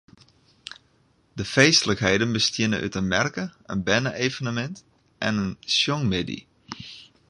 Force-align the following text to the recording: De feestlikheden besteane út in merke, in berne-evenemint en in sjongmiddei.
De 1.39 1.45
feestlikheden 1.53 2.31
besteane 2.37 2.77
út 2.85 2.95
in 3.01 3.09
merke, 3.15 3.45
in 3.73 3.79
berne-evenemint 3.87 4.77
en 5.27 5.35
in 5.43 5.49
sjongmiddei. 5.77 6.41